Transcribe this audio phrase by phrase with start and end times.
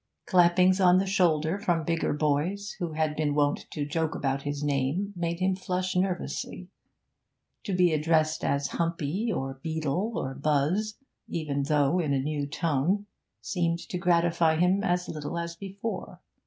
[0.25, 4.63] Clappings on the shoulder from bigger boys who had been wont to joke about his
[4.63, 6.69] name made him flush nervously;
[7.65, 13.05] to be addressed as 'Humpy,' or 'Beetle,' or 'Buz,' even though in a new tone,
[13.41, 16.19] seemed to gratify him as little as before.